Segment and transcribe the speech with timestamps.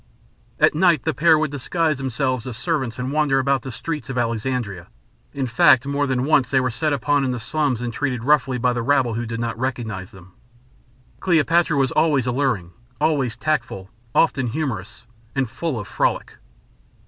[0.59, 4.17] At night the pair would disguise themselves as servants and wander about the streets of
[4.17, 4.87] Alexandria.
[5.31, 8.57] In fact, more than once they were set upon in the slums and treated roughly
[8.57, 10.31] by the rabble who did not recognize them.
[11.19, 16.37] Cleopatra was always alluring, always tactful, often humorous, and full of frolic.